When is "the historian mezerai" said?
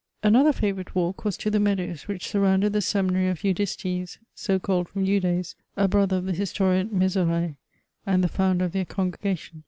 6.25-7.55